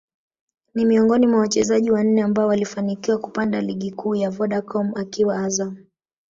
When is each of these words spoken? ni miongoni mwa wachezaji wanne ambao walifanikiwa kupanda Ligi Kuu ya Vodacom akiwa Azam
ni 0.73 0.85
miongoni 0.85 1.27
mwa 1.27 1.39
wachezaji 1.39 1.91
wanne 1.91 2.21
ambao 2.23 2.47
walifanikiwa 2.47 3.17
kupanda 3.17 3.61
Ligi 3.61 3.91
Kuu 3.91 4.15
ya 4.15 4.29
Vodacom 4.29 4.95
akiwa 4.97 5.39
Azam 5.43 5.77